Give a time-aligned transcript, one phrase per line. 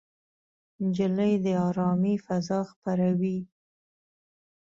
[0.83, 3.37] نجلۍ د ارامۍ فضا خپروي.